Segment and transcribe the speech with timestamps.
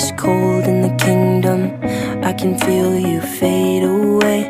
[0.00, 1.60] is cold in the kingdom.
[2.24, 4.40] I can feel you fade away.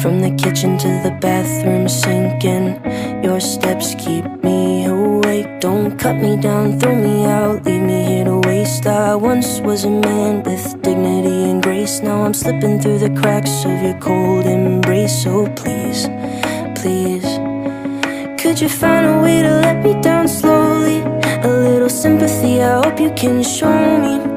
[0.00, 2.66] From the kitchen to the bathroom sinking.
[3.24, 5.48] Your steps keep me awake.
[5.60, 8.86] Don't cut me down, throw me out, leave me here to waste.
[8.86, 12.00] I once was a man with dignity and grace.
[12.00, 15.22] Now I'm slipping through the cracks of your cold embrace.
[15.24, 16.02] So please,
[16.80, 17.28] please.
[18.40, 20.98] Could you find a way to let me down slowly?
[21.48, 24.31] A little sympathy, I hope you can show me.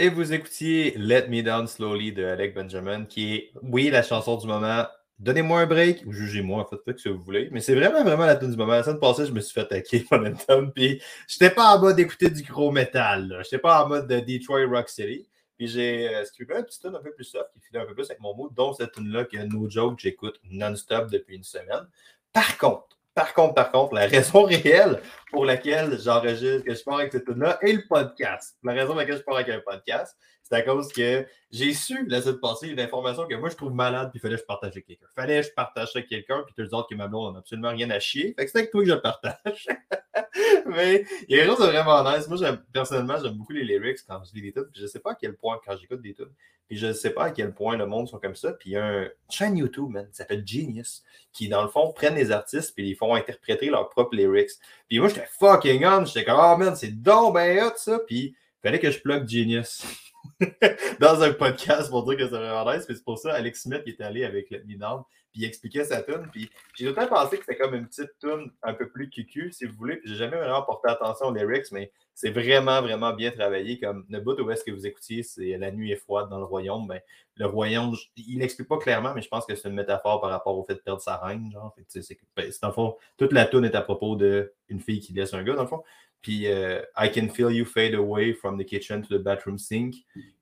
[0.00, 4.36] Et vous écoutiez Let Me Down Slowly de Alec Benjamin, qui est, oui, la chanson
[4.38, 4.84] du moment.
[5.20, 7.48] Donnez-moi un break ou jugez-moi, en fait, faites ce que vous voulez.
[7.52, 8.72] Mais c'est vraiment, vraiment la tune du moment.
[8.72, 12.28] La semaine passée, je me suis fait attaquer Momentum, puis j'étais pas en mode d'écouter
[12.28, 13.38] du gros métal.
[13.44, 15.28] J'étais pas en mode de Detroit Rock City.
[15.62, 16.24] Puis j'ai euh,
[16.56, 18.52] un petit tune un peu plus soft qui filait un peu plus avec mon mood,
[18.52, 21.86] dont cette tune-là, qui est no joke, j'écoute non-stop depuis une semaine.
[22.32, 26.98] Par contre, par contre, par contre, la raison réelle pour laquelle j'enregistre, que je pars
[26.98, 28.58] avec cette tune-là, est le podcast.
[28.64, 32.06] La raison pour laquelle je pars avec un podcast, c'est à cause que j'ai su
[32.08, 34.72] la semaine passée une information que moi je trouve malade, puis fallait que je partage
[34.72, 35.06] avec quelqu'un.
[35.14, 37.90] Fallait que je partage avec quelqu'un, puis tous les autres qui m'aiment n'a absolument rien
[37.90, 38.34] à chier.
[38.36, 39.66] Fait que c'est avec toi que je partage.
[40.66, 42.28] Mais il y a quelque chose de vraiment nice.
[42.28, 42.38] Moi,
[42.72, 45.14] personnellement, j'aime beaucoup les lyrics quand je lis des tunes, puis je sais pas à
[45.14, 46.32] quel point, quand j'écoute des tunes,
[46.66, 48.52] puis je sais pas à quel point le monde sont comme ça.
[48.52, 51.92] Puis il y a un chaîne YouTube, man, qui s'appelle Genius, qui, dans le fond,
[51.92, 54.52] prennent les artistes puis ils font interpréter leurs propres lyrics.
[54.88, 56.04] Puis moi, j'étais fucking on.
[56.06, 57.98] J'étais comme, oh man, c'est donc ben hot ça.
[58.06, 59.84] Puis fallait que je plug Genius.
[61.00, 62.84] dans un podcast pour dire que c'est vraiment nice.
[62.86, 66.02] C'est pour ça, Alex Smith est allé avec Let Me Down, puis il expliquait sa
[66.02, 66.28] tune.
[66.32, 69.10] Puis j'ai tout le temps pensé que c'était comme une petite tune un peu plus
[69.10, 69.96] cucu, si vous voulez.
[69.96, 73.78] Puis j'ai jamais vraiment porté attention aux lyrics, mais c'est vraiment, vraiment bien travaillé.
[73.78, 76.44] Comme le bout où est-ce que vous écoutiez, c'est La nuit est froide dans le
[76.44, 76.86] royaume.
[76.86, 77.00] Ben,
[77.36, 80.56] le royaume, il n'explique pas clairement, mais je pense que c'est une métaphore par rapport
[80.58, 81.50] au fait de perdre sa reine.
[81.52, 81.74] Genre.
[81.74, 85.12] Fait c'est, ben, dans le fond, toute la tune est à propos d'une fille qui
[85.12, 85.82] laisse un gars, dans le fond.
[86.22, 89.96] Puis euh, I can feel you fade away from the kitchen to the bathroom sink.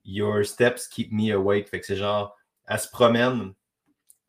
[0.05, 1.67] Your steps keep me awake.
[1.67, 2.37] Fait que c'est genre,
[2.67, 3.53] elle se promène.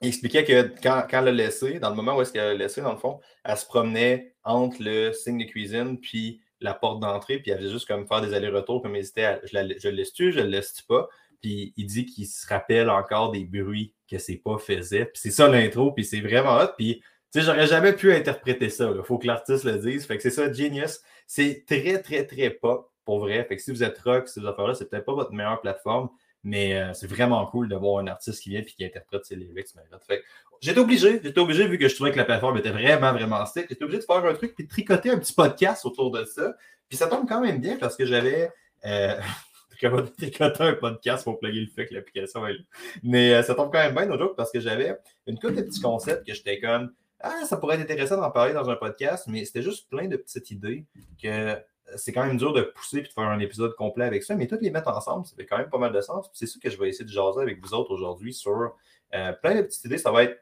[0.00, 2.64] Il expliquait que quand, quand elle l'a laissé, dans le moment où est-ce qu'elle l'a
[2.64, 7.00] laissé, dans le fond, elle se promenait entre le signe de cuisine puis la porte
[7.00, 10.32] d'entrée, puis elle faisait juste comme faire des allers-retours, comme hésitait à, je, le laisse-tu,
[10.32, 11.08] je le laisse-tu pas?
[11.40, 15.06] Puis il dit qu'il se rappelle encore des bruits que ses pas faisaient.
[15.06, 16.68] Puis c'est ça l'intro, puis c'est vraiment hot.
[16.76, 17.02] Puis
[17.32, 18.92] tu sais, j'aurais jamais pu interpréter ça.
[18.94, 20.04] Il faut que l'artiste le dise.
[20.04, 21.00] Fait que c'est ça, Genius.
[21.26, 23.42] C'est très, très, très pop, pour vrai.
[23.44, 26.10] Fait que si vous êtes rock, ces affaires-là, c'est peut-être pas votre meilleure plateforme,
[26.44, 29.68] mais euh, c'est vraiment cool d'avoir un artiste qui vient et qui interprète ses lyrics.
[30.06, 30.22] Fait
[30.60, 33.66] j'étais obligé, j'étais obligé, vu que je trouvais que la plateforme était vraiment, vraiment stick,
[33.68, 36.54] j'étais obligé de faire un truc puis de tricoter un petit podcast autour de ça.
[36.90, 38.50] Puis ça tombe quand même bien parce que j'avais.
[38.84, 39.18] Euh,
[40.18, 42.58] tricoter un podcast pour plugger le fait que l'application est là.
[43.02, 45.80] Mais euh, ça tombe quand même bien aujourd'hui parce que j'avais une couple de petits
[45.80, 49.44] concepts que j'étais comme ah, ça pourrait être intéressant d'en parler dans un podcast, mais
[49.44, 50.84] c'était juste plein de petites idées
[51.22, 51.56] que
[51.96, 54.46] c'est quand même dur de pousser et de faire un épisode complet avec ça, mais
[54.46, 56.30] toutes les mettre ensemble, ça fait quand même pas mal de sens.
[56.32, 58.74] C'est ça que je vais essayer de jaser avec vous autres aujourd'hui sur
[59.14, 59.98] euh, plein de petites idées.
[59.98, 60.38] Ça va être.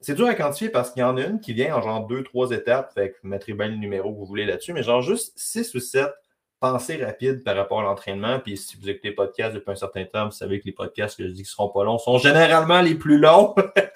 [0.00, 2.22] C'est dur à quantifier parce qu'il y en a une qui vient en genre deux,
[2.22, 2.92] trois étapes.
[2.92, 5.74] Fait que vous mettrez bien le numéro que vous voulez là-dessus, mais genre juste six
[5.74, 6.12] ou sept
[6.60, 8.38] pensées rapides par rapport à l'entraînement.
[8.38, 11.16] Puis si vous écoutez les podcasts depuis un certain temps, vous savez que les podcasts
[11.16, 13.54] que je dis qui seront pas longs sont généralement les plus longs.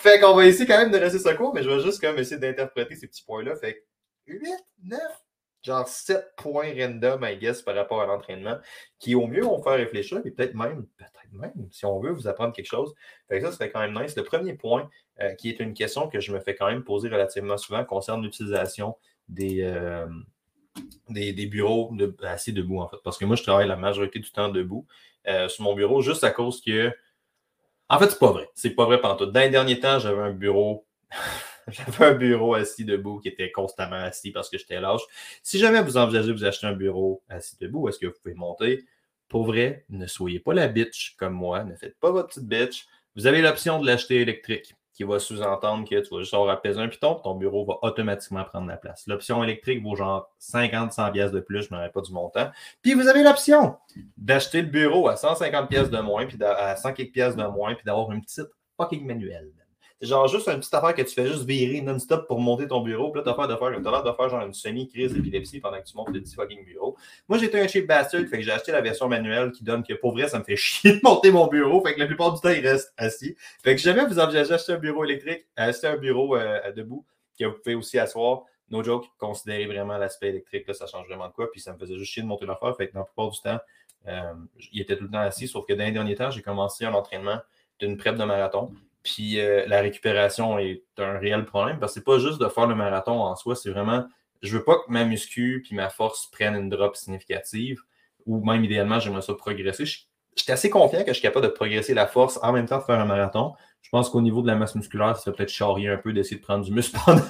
[0.00, 2.18] fait qu'on va essayer quand même de rester ça court, mais je vais juste comme
[2.18, 3.56] essayer d'interpréter ces petits points-là.
[3.56, 3.74] Fait
[4.26, 4.48] que 8,
[4.84, 5.00] 9,
[5.62, 8.58] genre 7 points random, I guess, par rapport à l'entraînement,
[8.98, 12.28] qui au mieux vont faire réfléchir, et peut-être même, peut-être même, si on veut vous
[12.28, 12.94] apprendre quelque chose.
[13.28, 14.16] Fait que ça serait quand même nice.
[14.16, 14.88] Le premier point,
[15.20, 18.22] euh, qui est une question que je me fais quand même poser relativement souvent, concerne
[18.22, 18.96] l'utilisation
[19.28, 20.06] des, euh,
[21.08, 22.98] des, bureaux de, assis debout, en fait.
[23.04, 24.86] Parce que moi, je travaille la majorité du temps debout
[25.28, 26.90] euh, sur mon bureau, juste à cause que
[27.90, 28.48] en fait, c'est pas vrai.
[28.54, 30.86] C'est pas vrai pendant Dans les derniers temps, j'avais un bureau.
[31.68, 35.02] j'avais un bureau assis debout qui était constamment assis parce que j'étais lâche.
[35.42, 38.34] Si jamais vous envisagez de vous acheter un bureau assis debout, est-ce que vous pouvez
[38.34, 38.84] monter?
[39.28, 41.64] Pour vrai, ne soyez pas la bitch comme moi.
[41.64, 42.86] Ne faites pas votre petite bitch.
[43.16, 46.60] Vous avez l'option de l'acheter électrique qui va sous-entendre que tu vas juste avoir à
[46.60, 49.06] peser un piton, ton bureau va automatiquement prendre la place.
[49.06, 52.50] L'option électrique vaut genre 50-100 pièces de plus, je n'aurais pas du montant.
[52.82, 53.78] Puis vous avez l'option
[54.20, 57.84] d'acheter le bureau à 150 pièces de moins, puis à 100 pièces de moins, puis
[57.84, 59.50] d'avoir une petite fucking manuelle.
[60.00, 62.80] C'est genre juste une petite affaire que tu fais juste virer non-stop pour monter ton
[62.80, 63.10] bureau.
[63.10, 65.94] Puis là, t'as de faire, l'air de faire genre une semi-crise d'épilepsie pendant que tu
[65.94, 66.96] montes le petit fucking bureau.
[67.28, 69.92] Moi, j'étais un cheap bastard, fait que j'ai acheté la version manuelle qui donne que
[69.92, 71.82] pour vrai, ça me fait chier de monter mon bureau.
[71.84, 73.36] Fait que la plupart du temps, il reste assis.
[73.62, 77.04] Fait que jamais vous envisagez acheter un bureau électrique, acheter un bureau euh, debout,
[77.38, 78.44] que vous pouvez aussi asseoir.
[78.70, 81.50] No joke, considérez vraiment l'aspect électrique, là, ça change vraiment de quoi.
[81.50, 82.74] Puis ça me faisait juste chier de monter l'affaire.
[82.74, 83.58] Fait que dans la plupart du temps,
[84.08, 84.32] Euh,
[84.72, 86.94] il était tout le temps assis, sauf que dans les derniers temps, j'ai commencé un
[86.94, 87.38] entraînement
[87.78, 88.72] d'une prep de marathon.
[89.02, 92.66] Puis euh, la récupération est un réel problème parce que c'est pas juste de faire
[92.66, 94.04] le marathon en soi, c'est vraiment,
[94.42, 97.80] je veux pas que ma muscu puis ma force prennent une drop significative
[98.26, 99.84] ou même idéalement, j'aimerais ça progresser.
[100.36, 102.84] J'étais assez confiant que je suis capable de progresser la force en même temps de
[102.84, 103.54] faire un marathon.
[103.82, 106.36] Je pense qu'au niveau de la masse musculaire, ça serait peut-être charrier un peu d'essayer
[106.36, 107.22] de prendre du muscle pendant,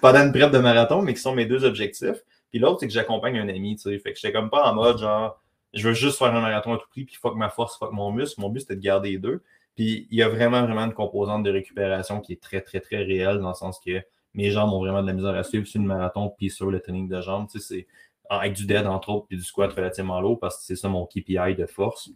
[0.00, 2.22] pendant une prep de marathon, mais qui sont mes deux objectifs.
[2.50, 3.98] Puis l'autre, c'est que j'accompagne un ami, tu sais.
[3.98, 5.42] Fait que j'étais comme pas en mode genre,
[5.74, 8.12] je veux juste faire un marathon à tout prix, puis fuck ma force, fuck mon
[8.12, 8.40] muscle.
[8.40, 9.42] Mon but, c'était de garder les deux.
[9.76, 12.98] Puis il y a vraiment, vraiment une composante de récupération qui est très, très, très
[12.98, 14.02] réelle, dans le sens que
[14.34, 16.80] mes jambes ont vraiment de la misère à suivre sur le marathon, puis sur le
[16.80, 17.48] training de jambes.
[17.50, 17.86] Tu sais, c'est
[18.30, 21.06] avec du dead, entre autres, puis du squat relativement lourd, parce que c'est ça mon
[21.06, 22.10] KPI de force.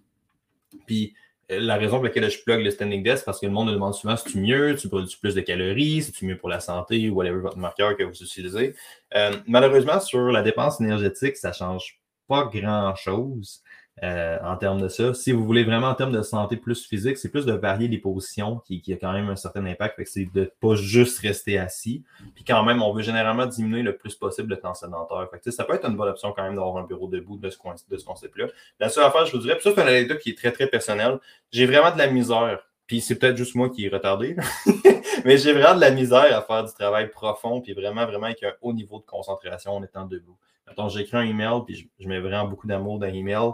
[0.86, 1.14] Puis
[1.50, 3.72] euh, la raison pour laquelle je plug le standing desk, parce que le monde me
[3.72, 6.60] demande souvent si tu mieux, tu produis plus de calories, si tu mieux pour la
[6.60, 8.74] santé, ou whatever votre marqueur que vous utilisez?
[9.14, 13.62] Euh, malheureusement, sur la dépense énergétique, ça change pas grand-chose.
[14.02, 15.12] Euh, en termes de ça.
[15.12, 17.98] Si vous voulez vraiment en termes de santé plus physique, c'est plus de varier les
[17.98, 20.00] positions qui, a quand même un certain impact.
[20.06, 22.02] C'est de pas juste rester assis.
[22.34, 25.28] Puis quand même, on veut généralement diminuer le plus possible le temps sédentaire.
[25.50, 27.58] Ça peut être une bonne option quand même d'avoir un bureau debout de ce,
[27.90, 28.46] de ce concept-là.
[28.80, 30.66] La seule affaire, je vous dirais, puis ça, c'est une anecdote qui est très, très
[30.66, 31.20] personnelle.
[31.52, 32.66] J'ai vraiment de la misère.
[32.86, 34.36] Puis c'est peut-être juste moi qui est retardé.
[35.24, 38.42] mais j'ai vraiment de la misère à faire du travail profond, puis vraiment, vraiment avec
[38.42, 40.36] un haut niveau de concentration en étant debout.
[40.72, 43.52] Attends, j'écris un email, puis je, je mets vraiment beaucoup d'amour dans l'email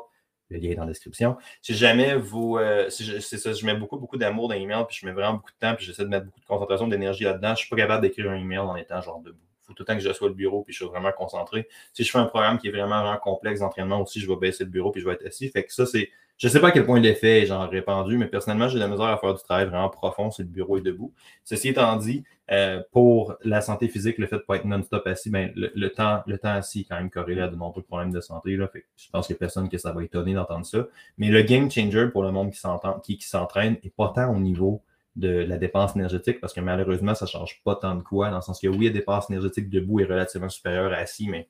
[0.51, 1.37] le lien est dans la description.
[1.61, 2.57] Si jamais vous.
[2.59, 5.51] Euh, c'est ça, je mets beaucoup, beaucoup d'amour dans l'email, puis je mets vraiment beaucoup
[5.51, 7.49] de temps, puis j'essaie de mettre beaucoup de concentration, d'énergie là-dedans.
[7.49, 9.39] Je ne suis pas capable d'écrire un email en étant genre debout.
[9.63, 11.69] Il faut tout le temps que je sois le bureau, puis je suis vraiment concentré.
[11.93, 14.65] Si je fais un programme qui est vraiment, vraiment complexe d'entraînement aussi, je vais baisser
[14.65, 15.49] le bureau, puis je vais être assis.
[15.51, 16.11] Fait que ça, c'est.
[16.39, 18.81] Je ne sais pas à quel point l'effet est genre répandu, mais personnellement, j'ai de
[18.81, 21.13] la misère à faire du travail vraiment profond si le bureau est debout.
[21.43, 25.05] Ceci étant dit, euh, pour la santé physique, le fait de ne pas être non-stop
[25.09, 28.13] assis, ben, le, temps, le temps assis est quand même corrélé à de nombreux problèmes
[28.13, 28.57] de santé.
[28.57, 30.87] Là, fait je pense qu'il a personne que ça va étonner d'entendre ça.
[31.19, 34.39] Mais le game changer pour le monde qui s'entraîne qui, qui n'est pas tant au
[34.39, 34.83] niveau
[35.17, 38.37] de la dépense énergétique, parce que malheureusement, ça ne change pas tant de quoi, dans
[38.37, 41.49] le sens que oui, la dépense énergétique debout est relativement supérieure à assis, mais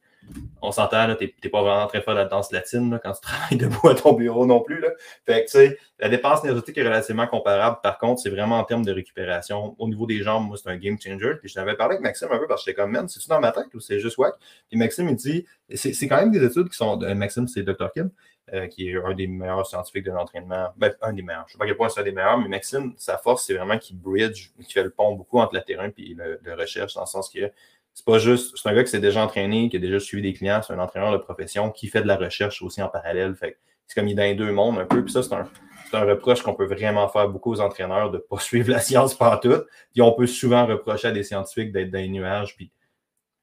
[0.61, 3.59] on s'entend, tu n'es pas vraiment très fort de la danse latine quand tu travailles
[3.59, 4.85] debout à ton bureau non plus.
[5.27, 7.79] Fait que, la dépense énergétique est relativement comparable.
[7.83, 9.75] Par contre, c'est vraiment en termes de récupération.
[9.79, 11.35] Au niveau des jambes, moi, c'est un game changer.
[11.41, 13.41] Puis je t'avais parlé avec Maxime un peu parce que j'étais comme, man, c'est-tu dans
[13.41, 14.35] ma tête ou c'est juste wack?
[14.69, 16.97] Puis Maxime, il dit, c'est quand même des études qui sont.
[17.15, 17.91] Maxime, c'est Dr.
[17.93, 18.11] Kim,
[18.53, 20.69] euh, qui est un des meilleurs scientifiques de l'entraînement.
[20.77, 21.47] Ben, un des meilleurs.
[21.49, 23.45] Je ne sais pas à quel point c'est un des meilleurs, mais Maxime, sa force,
[23.47, 26.95] c'est vraiment qu'il bridge, qu'il fait le pont beaucoup entre le terrain et le recherche,
[26.95, 27.51] dans le sens que
[27.95, 30.33] c'est pas juste, c'est un gars qui s'est déjà entraîné, qui a déjà suivi des
[30.33, 33.35] clients, c'est un entraîneur de profession qui fait de la recherche aussi en parallèle.
[33.35, 35.03] Fait c'est comme il est dans les deux mondes un peu.
[35.03, 35.49] Puis ça, c'est un,
[35.95, 39.15] un, reproche qu'on peut vraiment faire beaucoup aux entraîneurs de ne pas suivre la science
[39.15, 39.55] partout.
[39.93, 42.71] Puis on peut souvent reprocher à des scientifiques d'être dans les nuages, puis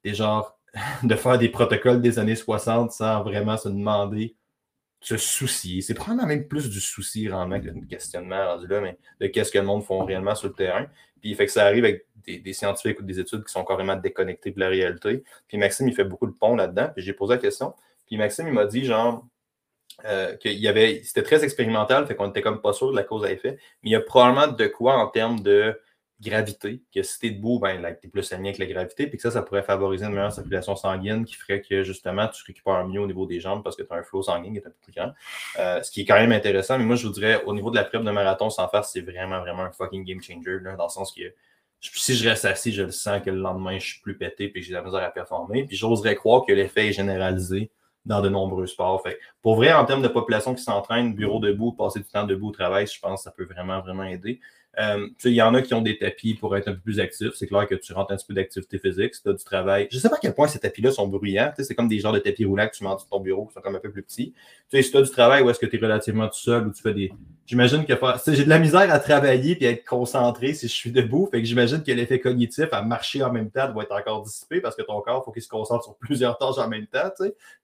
[0.04, 0.56] des genres
[1.02, 4.36] de faire des protocoles des années 60 sans vraiment se demander,
[5.00, 5.80] se soucier.
[5.80, 9.52] C'est probablement même plus du souci vraiment que du questionnement rendu là, mais de qu'est-ce
[9.52, 10.86] que le monde font réellement sur le terrain.
[11.20, 14.50] Puis fait que ça arrive avec des, scientifiques ou des études qui sont carrément déconnectés
[14.50, 15.24] de la réalité.
[15.48, 16.90] Puis Maxime, il fait beaucoup de pont là-dedans.
[16.94, 17.74] Puis j'ai posé la question.
[18.06, 19.24] Puis Maxime, il m'a dit, genre,
[20.04, 23.02] euh, qu'il y avait, c'était très expérimental, fait qu'on était comme pas sûr de la
[23.02, 23.58] cause à effet.
[23.82, 25.80] Mais il y a probablement de quoi en termes de
[26.20, 29.18] gravité, que si tu es debout, ben, tu es plus aligné avec la gravité, puis
[29.18, 32.86] que ça, ça pourrait favoriser une meilleure circulation sanguine qui ferait que justement tu récupères
[32.86, 34.70] mieux au niveau des jambes parce que tu as un flot sanguin qui est un
[34.70, 35.12] peu plus grand.
[35.58, 37.76] Euh, ce qui est quand même intéressant, mais moi je vous dirais, au niveau de
[37.76, 40.88] la prep de marathon sans faire, c'est vraiment, vraiment un fucking game changer, dans le
[40.88, 41.22] sens que
[41.80, 44.62] si je reste assis, je le sens que le lendemain, je suis plus pété et
[44.62, 45.64] j'ai la misère à performer.
[45.64, 47.70] Puis j'oserais croire que l'effet est généralisé
[48.04, 49.02] dans de nombreux sports.
[49.02, 52.48] Fait, pour vrai, en termes de population qui s'entraîne, bureau debout, passer du temps debout
[52.48, 54.40] au travail, je pense que ça peut vraiment, vraiment aider.
[54.78, 57.32] Euh, il y en a qui ont des tapis pour être un peu plus actifs.
[57.34, 59.88] C'est clair que tu rentres un petit peu d'activité physique, si tu as du travail.
[59.90, 61.52] Je ne sais pas à quel point ces tapis-là sont bruyants.
[61.58, 63.60] C'est comme des genres de tapis roulants que tu mets sur ton bureau qui sont
[63.60, 64.34] comme un peu plus petits.
[64.68, 66.72] sais, si tu as du travail ou est-ce que tu es relativement tout seul ou
[66.72, 67.10] tu fais des.
[67.46, 67.94] J'imagine que
[68.26, 71.28] j'ai de la misère à travailler et à être concentré si je suis debout.
[71.30, 74.60] Fait que j'imagine que l'effet cognitif à marcher en même temps doit être encore dissipé
[74.60, 77.10] parce que ton corps, il faut qu'il se concentre sur plusieurs tâches en même temps.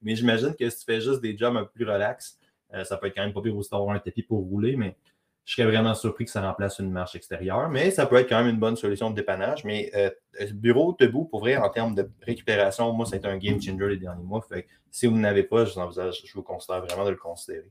[0.00, 2.38] Mais j'imagine que si tu fais juste des jobs un peu plus relax,
[2.74, 4.96] euh, ça peut être quand même pas pire aussi d'avoir un tapis pour rouler, mais
[5.44, 8.38] je serais vraiment surpris que ça remplace une marche extérieure, mais ça peut être quand
[8.38, 9.64] même une bonne solution de dépannage.
[9.64, 10.10] Mais euh,
[10.52, 14.22] bureau debout, pour vrai, en termes de récupération, moi, c'est un game changer les derniers
[14.22, 14.40] mois.
[14.48, 17.70] Fait si vous n'avez pas, je vous, envisage, considère vraiment de le considérer.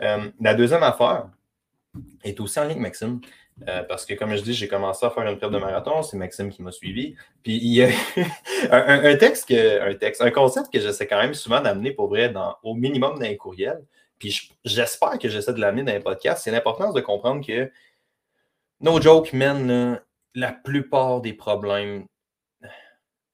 [0.00, 1.28] Euh, la deuxième affaire
[2.24, 3.20] est aussi en lien avec Maxime.
[3.68, 6.16] Euh, parce que, comme je dis, j'ai commencé à faire une période de marathon, c'est
[6.16, 7.14] Maxime qui m'a suivi.
[7.42, 7.88] Puis il y a
[8.70, 12.32] un, texte que, un texte, un concept que j'essaie quand même souvent d'amener pour vrai
[12.62, 13.84] au minimum dans les courriels.
[14.20, 16.44] Puis j'espère que j'essaie de l'amener dans les podcasts.
[16.44, 17.72] C'est l'importance de comprendre que
[18.80, 20.00] No joke, man,
[20.34, 22.04] la plupart des problèmes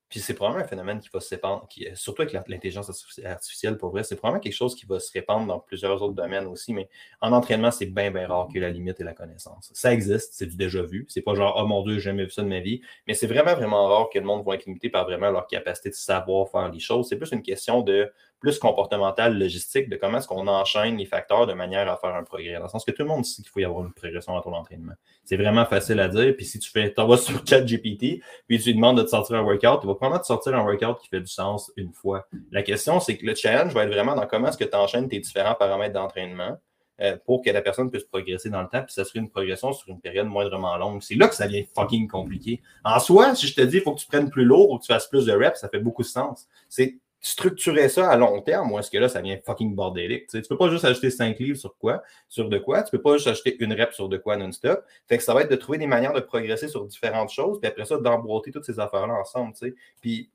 [0.09, 2.89] Puis c'est probablement un phénomène qui va se répandre, surtout avec l'intelligence
[3.25, 6.47] artificielle, pour vrai, c'est probablement quelque chose qui va se répandre dans plusieurs autres domaines
[6.47, 6.89] aussi, mais
[7.21, 9.73] en entraînement, c'est bien, bien rare que la limite et la connaissance.
[9.75, 11.05] Ça existe, c'est du déjà vu.
[11.09, 13.27] C'est pas genre, oh mon Dieu, j'ai jamais vu ça de ma vie, mais c'est
[13.27, 16.49] vraiment, vraiment rare que le monde va être limité par vraiment leur capacité de savoir
[16.49, 17.09] faire les choses.
[17.09, 21.47] C'est plus une question de plus comportemental, logistique, de comment est-ce qu'on enchaîne les facteurs
[21.47, 22.55] de manière à faire un progrès.
[22.55, 24.43] Dans le sens que tout le monde sait qu'il faut y avoir une progression dans
[24.43, 24.93] ton entraînement.
[25.25, 26.35] C'est vraiment facile à dire.
[26.37, 29.43] Puis si tu fais, vas sur ChatGPT, puis tu lui demandes de te sortir un
[29.43, 32.27] workout, il va probablement te sortir un workout qui fait du sens une fois.
[32.53, 35.09] La question, c'est que le challenge va être vraiment dans comment est-ce que tu enchaînes
[35.09, 36.59] tes différents paramètres d'entraînement.
[37.03, 39.71] Euh, pour que la personne puisse progresser dans le temps, puis ça serait une progression
[39.75, 41.03] sur une période moindrement longue.
[41.03, 42.63] C'est là que ça devient fucking compliqué.
[42.85, 44.85] En soi, si je te dis il faut que tu prennes plus lourd ou que
[44.85, 46.49] tu fasses plus de reps, ça fait beaucoup de sens.
[46.71, 50.29] C'est structurer ça à long terme, ou est-ce que là, ça vient fucking bordélique?
[50.29, 53.03] Tu ne peux pas juste acheter 5 livres sur quoi, sur de quoi, tu peux
[53.03, 54.85] pas juste acheter une rep sur de quoi non-stop.
[55.09, 57.69] Fait que ça va être de trouver des manières de progresser sur différentes choses, puis
[57.69, 59.75] après ça, d'emboîter toutes ces affaires-là ensemble, tu sais.
[60.01, 60.31] Puis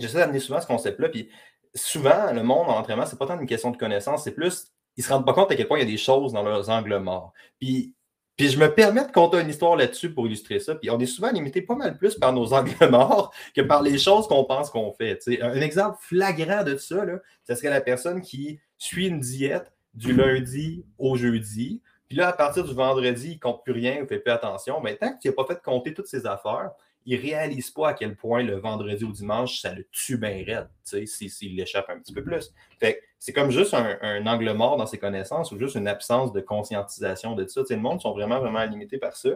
[0.00, 1.30] j'essaie d'amener souvent ce concept-là, puis
[1.76, 5.04] souvent, le monde en entraînement, c'est pas tant une question de connaissance, c'est plus, ils
[5.04, 6.98] se rendent pas compte à quel point il y a des choses dans leurs angles
[6.98, 7.32] morts.
[7.60, 7.94] Puis
[8.40, 10.74] puis je me permets de compter une histoire là-dessus pour illustrer ça.
[10.74, 13.98] Puis on est souvent limité pas mal plus par nos angles morts que par les
[13.98, 15.18] choses qu'on pense qu'on fait.
[15.42, 20.14] Un exemple flagrant de ça, là, ce serait la personne qui suit une diète du
[20.14, 21.82] lundi au jeudi.
[22.08, 24.32] Puis là, à partir du vendredi, il ne compte plus rien, il ne fait plus
[24.32, 24.80] attention.
[24.80, 26.70] Mais tant qu'il n'a pas fait compter toutes ses affaires,
[27.06, 30.44] il ne réalise pas à quel point le vendredi ou dimanche, ça le tue bien
[30.46, 32.52] raide, s'il l'échappe un petit peu plus.
[32.78, 36.40] Fait c'est comme juste un, angle mort dans ses connaissances ou juste une absence de
[36.40, 37.62] conscientisation de ça.
[37.68, 39.30] le monde sont vraiment, vraiment limités par ça.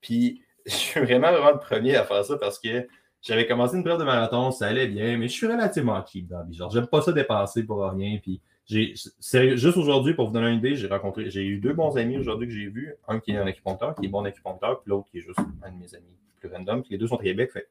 [0.00, 2.86] Puis, je suis vraiment, vraiment le premier à faire ça parce que
[3.22, 6.42] j'avais commencé une période de marathon, ça allait bien, mais je suis relativement cheap dans
[6.42, 6.70] le genre.
[6.70, 8.18] J'aime pas ça dépasser pour rien.
[8.22, 11.96] Puis, j'ai, juste aujourd'hui, pour vous donner une idée, j'ai rencontré, j'ai eu deux bons
[11.96, 12.94] amis aujourd'hui que j'ai vus.
[13.08, 15.72] Un qui est un acupuncteur, qui est bon acupuncteur, puis l'autre qui est juste un
[15.72, 16.82] de mes amis plus random.
[16.90, 17.52] Les deux sont à Québec.
[17.52, 17.68] Fait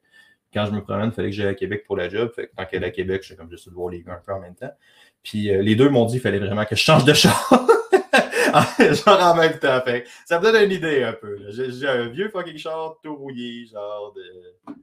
[0.54, 2.32] quand je me promène, il fallait que j'aille à Québec pour la job.
[2.34, 4.22] Fait que quand elle est à Québec, j'ai comme juste de voir les gars un
[4.26, 4.72] peu en même temps.
[5.24, 7.50] Puis euh, les deux m'ont dit qu'il fallait vraiment que je change de char.
[8.80, 9.82] genre en même temps.
[9.82, 11.38] Fait ça me donne une idée un peu.
[11.50, 14.74] J'ai un vieux fucking char tout rouillé, genre de.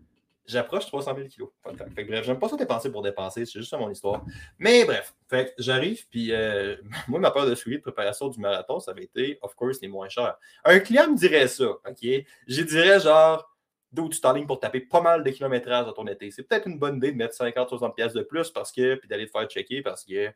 [0.47, 1.49] J'approche 300 000 kilos.
[1.97, 4.25] Fait bref, j'aime pas ça dépenser pour dépenser, c'est juste ça mon histoire.
[4.61, 6.76] Mais bref, fait j'arrive, puis euh,
[7.09, 9.88] moi, ma peur de souliers de préparation du marathon, ça avait été, of course, les
[9.88, 10.37] moins chers.
[10.64, 12.07] Un client me dirait ça, OK?
[12.47, 13.56] Je dirais genre,
[13.97, 16.31] d'où tu t'enlignes pour taper pas mal de kilométrage dans ton été.
[16.31, 19.26] C'est peut-être une bonne idée de mettre 50-60 pièces de plus parce que, puis d'aller
[19.26, 20.31] te faire checker parce que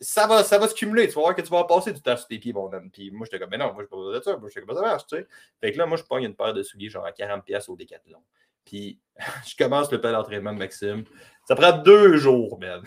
[0.00, 1.08] ça va, ça va se cumuler.
[1.08, 2.90] Tu vas voir que tu vas passer du temps sur tes pieds, mon homme.
[2.90, 4.36] Puis moi, j'étais comme, mais non, moi, je pas besoin de ça.
[4.36, 5.26] Moi, j'étais comme, ça marche, tu sais.
[5.60, 7.76] Fait que là, moi, je pogne une paire de souliers genre à 40 pièces au
[7.76, 8.22] décathlon.
[8.64, 9.00] Puis
[9.46, 11.04] je commence le plan d'entraînement de Maxime.
[11.46, 12.82] Ça prend deux jours, man.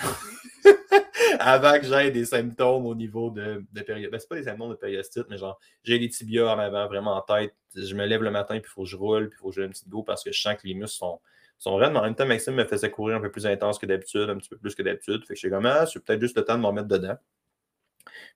[1.39, 4.11] avant que j'aie des symptômes au niveau de, de période.
[4.11, 7.15] Ben, c'est pas des symptômes de périostite, mais genre, j'ai les tibias en avant, vraiment
[7.15, 7.53] en tête.
[7.75, 9.55] Je me lève le matin, puis il faut que je roule, puis il faut que
[9.55, 11.19] j'ai une petite go parce que je sens que les muscles sont,
[11.57, 11.91] sont raides.
[11.91, 14.37] Mais en même temps, Maxime me faisait courir un peu plus intense que d'habitude, un
[14.37, 15.21] petit peu plus que d'habitude.
[15.21, 17.17] Fait que je suis comme, ah, c'est peut-être juste le temps de m'en mettre dedans.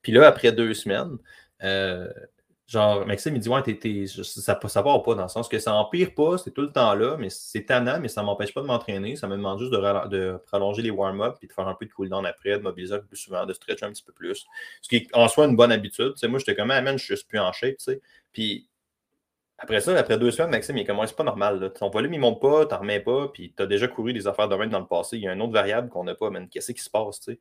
[0.01, 1.17] Puis là, après deux semaines,
[1.63, 2.07] euh,
[2.69, 3.63] Genre, Maxime, il dit Ouais,
[4.05, 6.93] ça, ça part pas dans le sens que ça empire pas, c'est tout le temps
[6.93, 9.15] là, mais c'est tannant, mais ça m'empêche pas de m'entraîner.
[9.15, 11.91] Ça me demande juste de, de prolonger les warm-up puis de faire un peu de
[11.91, 14.45] cool-down après, de mobiliser plus souvent, de stretcher un petit peu plus.
[14.83, 16.13] Ce qui est en soi une bonne habitude.
[16.15, 18.01] sais moi, j'étais comme, ah, man, je suis plus en shape, tu sais.
[18.33, 18.69] Puis
[19.57, 21.59] après ça, après deux semaines, Maxime, il commence pas normal.
[21.59, 21.69] Là.
[21.71, 24.47] Ton volume, il monte pas, t'en remets pas, puis tu as déjà couru des affaires
[24.47, 25.17] de même dans le passé.
[25.17, 26.47] Il y a une autre variable qu'on n'a pas, man.
[26.47, 27.39] Qu'est-ce qui se passe, tu sais?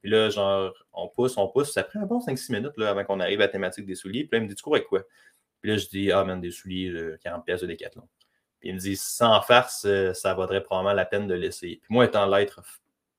[0.00, 1.72] Puis là, genre, on pousse, on pousse.
[1.72, 4.24] Ça prend un bon 5-6 minutes là, avant qu'on arrive à la thématique des souliers.
[4.24, 5.02] Puis là, il me dit, tu cours avec quoi?
[5.60, 8.08] Puis là, je dis, ah, man, des souliers, 40 pièces de décathlon.
[8.60, 11.76] Puis il me dit, sans farce, euh, ça vaudrait probablement la peine de l'essayer.
[11.76, 12.62] Puis moi, étant l'être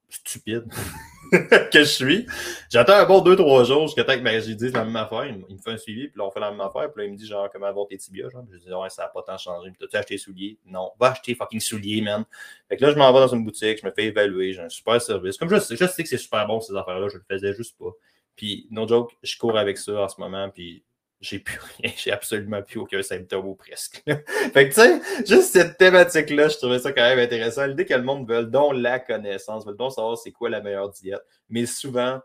[0.09, 0.65] stupide
[1.31, 2.25] que je suis,
[2.69, 5.25] j'attends un bon 2-3 jours jusqu'à temps que ben, j'ai dit la même affaire.
[5.25, 6.91] Il, me fait un suivi, puis là, on fait la même affaire.
[6.91, 8.29] Puis là, il me dit, genre, comment vont tes tibias?
[8.29, 8.43] Genre.
[8.51, 9.71] Je dis, ouais, ça n'a pas tant changé.
[9.79, 10.57] T'as-tu acheté des souliers?
[10.65, 10.91] Non.
[10.99, 12.25] Va acheter fucking souliers, man.
[12.67, 14.69] Fait que là, je m'en vais dans une boutique, je me fais évaluer, j'ai un
[14.69, 15.37] super service.
[15.37, 17.91] Comme je, je sais que c'est super bon, ces affaires-là, je le faisais juste pas.
[18.35, 20.83] Puis, no joke, je cours avec ça en ce moment, puis
[21.21, 24.03] j'ai plus rien, j'ai absolument plus aucun symptôme ou presque.
[24.53, 27.65] fait que tu sais, juste cette thématique-là, je trouvais ça quand même intéressant.
[27.67, 30.89] L'idée que le monde veut donc la connaissance, veut donc savoir c'est quoi la meilleure
[30.89, 31.21] diète.
[31.49, 32.19] Mais souvent,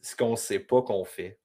[0.00, 1.38] ce qu'on ne sait pas qu'on fait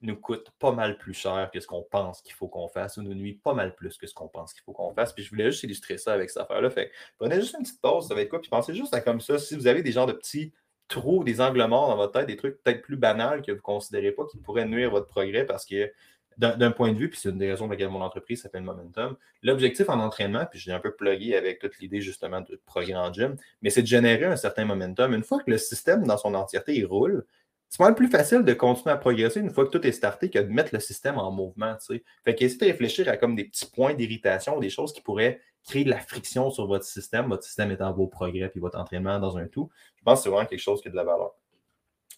[0.00, 3.02] nous coûte pas mal plus cher que ce qu'on pense qu'il faut qu'on fasse ou
[3.02, 5.12] nous nuit pas mal plus que ce qu'on pense qu'il faut qu'on fasse.
[5.12, 6.70] Puis je voulais juste illustrer ça avec cette affaire-là.
[6.70, 8.40] Fait prenez juste une petite pause, ça va être quoi?
[8.40, 9.38] Puis pensez juste à comme ça.
[9.38, 10.52] Si vous avez des genres de petits
[10.88, 13.62] trop des angles morts dans votre tête, des trucs peut-être plus banals que vous ne
[13.62, 15.90] considérez pas qui pourraient nuire votre progrès parce que
[16.38, 19.16] d'un point de vue, puis c'est une des raisons pour lesquelles mon entreprise s'appelle Momentum,
[19.42, 22.94] l'objectif en entraînement, puis je l'ai un peu plugué avec toute l'idée justement de progrès
[22.94, 25.12] en gym, mais c'est de générer un certain momentum.
[25.14, 27.26] Une fois que le système dans son entièreté il roule,
[27.68, 30.38] c'est pas plus facile de continuer à progresser une fois que tout est starté que
[30.38, 31.76] de mettre le système en mouvement.
[31.78, 32.02] sais.
[32.24, 35.84] Fait qu'essayer de réfléchir à comme des petits points d'irritation, des choses qui pourraient créer
[35.84, 39.36] de la friction sur votre système, votre système étant vos progrès puis votre entraînement dans
[39.36, 39.68] un tout.
[39.96, 41.34] Je pense que c'est vraiment quelque chose qui a de la valeur.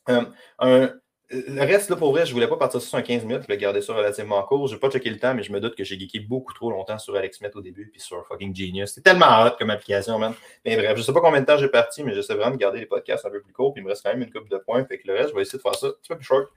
[0.08, 0.24] Euh,
[0.60, 0.94] un,
[1.30, 3.80] le reste, là, pour vrai, je voulais pas partir sur 15 minutes, je voulais garder
[3.80, 4.66] ça relativement court.
[4.66, 6.72] Je n'ai pas checké le temps, mais je me doute que j'ai geeké beaucoup trop
[6.72, 8.92] longtemps sur AlexMet au début, puis sur fucking Genius.
[8.94, 10.34] C'est tellement hot comme application, man.
[10.64, 12.80] Mais bref, je sais pas combien de temps j'ai parti, mais j'essaie vraiment de garder
[12.80, 14.58] les podcasts un peu plus courts, puis il me reste quand même une coupe de
[14.58, 14.84] points.
[14.84, 16.48] Fait que le reste, je vais essayer de faire ça un petit peu plus short.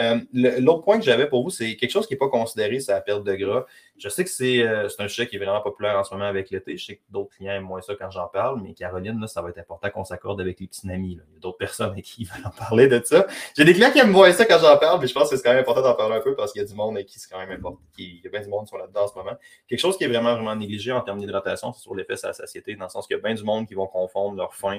[0.00, 2.92] Euh, l'autre point que j'avais pour vous, c'est quelque chose qui n'est pas considéré, c'est
[2.92, 3.66] la perte de gras.
[3.96, 6.50] Je sais que euh, c'est un sujet qui est vraiment populaire en ce moment avec
[6.50, 6.76] l'été.
[6.76, 9.42] Je sais que d'autres clients aiment moins ça quand j'en parle, mais Caroline, là, ça
[9.42, 11.12] va être important qu'on s'accorde avec les petits amis.
[11.12, 13.26] Il y a d'autres personnes avec qui veulent en parler de ça.
[13.56, 15.42] J'ai des clients qui aiment moins ça quand j'en parle, mais je pense que c'est
[15.42, 17.30] quand même important d'en parler un peu parce qu'il y a du monde qui c'est
[17.30, 17.80] quand même important.
[17.98, 19.36] Il y a bien du monde qui sont là-dedans en ce moment.
[19.66, 22.34] Quelque chose qui est vraiment, vraiment négligé en termes d'hydratation, c'est sur l'effet sur la
[22.34, 24.78] satiété, dans le sens qu'il y a bien du monde qui vont confondre leur faim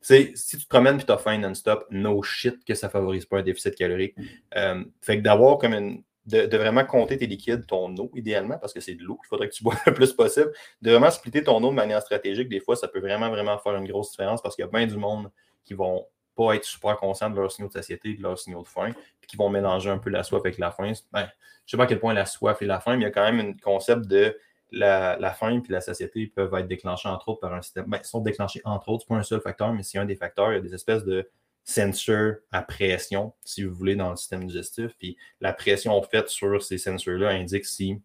[0.00, 3.26] si tu te promènes et tu as faim non-stop, no shit que ça ne favorise
[3.26, 4.16] pas un déficit calorique.
[4.56, 6.02] Euh, fait que d'avoir comme une.
[6.26, 9.48] De, vraiment compter tes liquides, ton eau, idéalement, parce que c'est de l'eau qu'il faudrait
[9.48, 10.52] que tu bois le plus possible.
[10.80, 13.74] De vraiment splitter ton eau de manière stratégique, des fois, ça peut vraiment, vraiment faire
[13.74, 15.32] une grosse différence parce qu'il y a bien du monde
[15.64, 18.68] qui vont pas être super conscients de leurs signaux de satiété, de leurs signaux de
[18.68, 20.92] faim, puis qui vont mélanger un peu la soif avec la faim.
[21.10, 21.30] Ben, je ne
[21.66, 23.30] sais pas à quel point la soif et la faim, mais il y a quand
[23.32, 24.36] même un concept de
[24.72, 27.86] la, faim et la satiété peuvent être déclenchés entre autres par un système.
[27.86, 30.52] Ben, sont déclenchés entre autres, c'est pas un seul facteur, mais c'est un des facteurs.
[30.52, 31.28] Il y a des espèces de
[31.64, 34.92] sensors à pression, si vous voulez, dans le système digestif.
[34.98, 38.00] Puis la pression faite sur ces sensors-là indique si,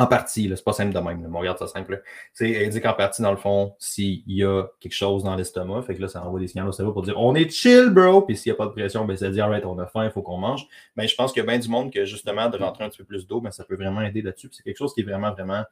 [0.00, 2.02] en partie, c'est pas simple de même, on regarde ça simple,
[2.32, 5.82] c'est indique en partie, dans le fond, s'il y a quelque chose dans l'estomac.
[5.82, 8.22] Fait que là, ça envoie des signaux au cerveau pour dire on est chill, bro.
[8.22, 10.10] Puis s'il n'y a pas de pression, ben, ça dit alright, on a faim, il
[10.10, 10.66] faut qu'on mange.
[10.96, 12.98] Mais je pense qu'il y a bien du monde que justement, de rentrer un petit
[12.98, 14.48] peu plus d'eau, ben, ça peut vraiment aider là-dessus.
[14.52, 15.64] c'est quelque chose qui est vraiment, vraiment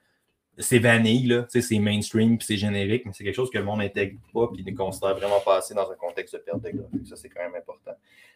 [0.58, 3.78] c'est vanille, là, c'est mainstream, puis c'est générique, mais c'est quelque chose que le monde
[3.78, 6.88] n'intègre pas, puis ne considère vraiment pas assez dans un contexte de perte de gras.
[7.04, 7.92] Ça, c'est quand même important.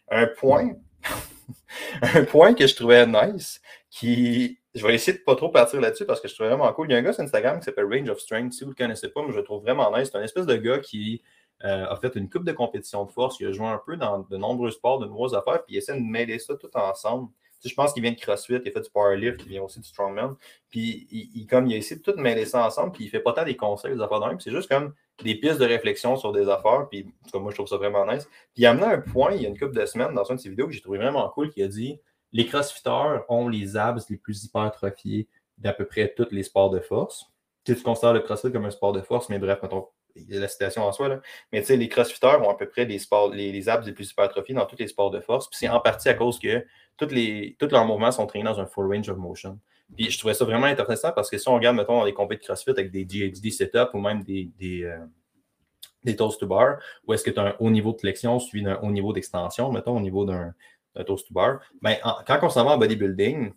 [0.08, 0.76] Un point,
[2.02, 6.06] un point que je trouvais nice, qui, je vais essayer de pas trop partir là-dessus
[6.06, 6.88] parce que je trouvais vraiment cool.
[6.88, 8.52] Il y a un gars sur Instagram qui s'appelle Range of Strength.
[8.52, 10.08] Si vous ne le connaissez pas, mais je le trouve vraiment nice.
[10.10, 11.22] C'est un espèce de gars qui
[11.64, 13.38] euh, a fait une coupe de compétition de force.
[13.40, 15.94] Il a joué un peu dans de nombreux sports, de nombreuses affaires, puis il essaie
[15.94, 17.28] de mêler ça tout ensemble
[17.68, 19.88] je pense qu'il vient de CrossFit, il a fait du powerlift, il vient aussi du
[19.88, 20.36] strongman.
[20.70, 23.32] Puis il, comme, il a essayé de tout mêler ça ensemble, puis il fait pas
[23.32, 26.48] tant des conseils, des affaires d'un, c'est juste comme des pistes de réflexion sur des
[26.48, 26.88] affaires.
[26.90, 28.24] Puis moi, je trouve ça vraiment nice.
[28.54, 30.36] Puis il a amené un point, il y a une couple de semaines, dans une
[30.36, 32.00] de ses vidéos que j'ai trouvé vraiment cool, qui a dit
[32.32, 36.80] les crossfitters ont les abs les plus hypertrophiés d'à peu près tous les sports de
[36.80, 37.30] force.
[37.64, 39.86] Tu, considères le crossfit comme un sport de force, mais bref, mettons,
[40.28, 41.20] la citation en soi, là.
[41.52, 44.10] mais tu sais, les crossfitters ont à peu près les, sports, les, abs les plus
[44.10, 45.48] hypertrophiés dans tous les sports de force.
[45.48, 46.64] Puis c'est en partie à cause que
[47.10, 49.58] les, tous leurs mouvements sont traînés dans un full range of motion.
[49.96, 52.54] Puis je trouvais ça vraiment intéressant parce que si on regarde, mettons, dans les compétitions
[52.54, 54.98] CrossFit avec des GHD setup ou même des, des, euh,
[56.04, 58.64] des toast to bar, où est-ce que tu as un haut niveau de flexion suivi
[58.64, 60.54] d'un haut niveau d'extension, mettons, au niveau d'un
[61.06, 63.52] toast to bar, ben, quand on s'en va en bodybuilding,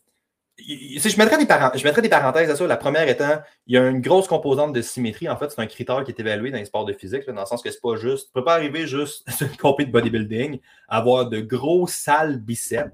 [0.58, 2.66] je mettrais, des je mettrais des parenthèses à ça.
[2.66, 5.28] La première étant, il y a une grosse composante de symétrie.
[5.28, 7.46] En fait, c'est un critère qui est évalué dans les sports de physique, dans le
[7.46, 8.28] sens que c'est pas juste.
[8.28, 12.92] Tu peux pas arriver juste sur une compétition de bodybuilding, avoir de gros sales biceps,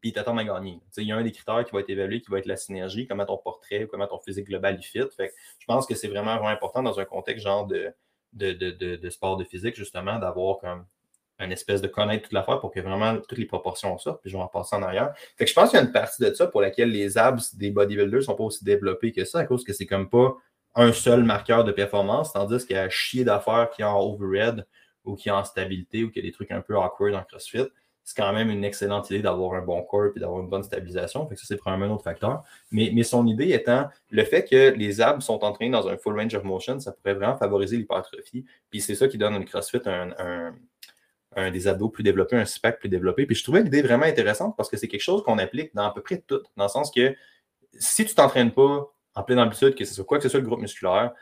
[0.00, 0.80] puis t'attends à gagner.
[0.96, 3.06] Il y a un des critères qui va être évalué, qui va être la synergie,
[3.06, 5.04] comment ton portrait, comment ton physique global y fit.
[5.16, 7.94] Fait je pense que c'est vraiment, vraiment important dans un contexte genre de,
[8.32, 10.84] de, de, de, sport de physique, justement, d'avoir comme
[11.40, 14.36] une espèce de connaître toute l'affaire pour que vraiment toutes les proportions sortent, puis je
[14.36, 15.12] vais en passer en arrière.
[15.36, 17.54] Fait que je pense qu'il y a une partie de ça pour laquelle les abs
[17.54, 20.36] des bodybuilders sont pas aussi développés que ça, à cause que c'est comme pas
[20.76, 24.66] un seul marqueur de performance, tandis qu'il y a chier d'affaires qui est en overhead
[25.04, 27.68] ou qui est en stabilité ou qui a des trucs un peu awkward en CrossFit
[28.04, 31.26] c'est quand même une excellente idée d'avoir un bon corps et d'avoir une bonne stabilisation.
[31.26, 32.42] Fait que ça, c'est probablement un autre facteur.
[32.70, 36.18] Mais, mais, son idée étant le fait que les abs sont entraînés dans un full
[36.20, 38.44] range of motion, ça pourrait vraiment favoriser l'hypertrophie.
[38.70, 40.54] Puis c'est ça qui donne un CrossFit un,
[41.52, 43.26] des abdos plus développés, un SPAC plus développé.
[43.26, 45.92] Puis je trouvais l'idée vraiment intéressante parce que c'est quelque chose qu'on applique dans à
[45.92, 46.40] peu près tout.
[46.56, 47.14] Dans le sens que
[47.78, 50.40] si tu ne t'entraînes pas en pleine amplitude, que ce soit quoi que ce soit
[50.40, 51.12] le groupe musculaire,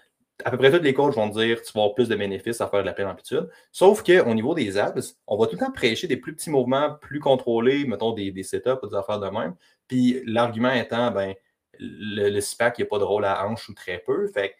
[0.45, 2.61] à peu près tous les coachs vont dire que tu vas avoir plus de bénéfices
[2.61, 3.49] à faire de la pleine amplitude.
[3.71, 6.95] Sauf qu'au niveau des abs, on va tout le temps prêcher des plus petits mouvements
[7.01, 9.55] plus contrôlés, mettons des, setups ou des affaires de même.
[9.89, 11.35] Puis l'argument étant, ben,
[11.79, 14.27] le, le SPAC, il pas de rôle à hanche ou très peu.
[14.29, 14.57] Fait